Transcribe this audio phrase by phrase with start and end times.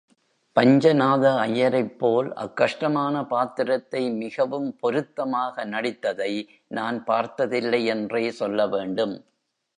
[0.55, 6.31] பஞ்சநாத ஐயரைப்போல் அக் கஷ்டமான பாத்திரத்தை மிகவும் பொருத்தமாக நடித்ததை,
[6.71, 9.15] நான் பார்த்ததில்லை யென்றே சொல்ல வேண்டும்.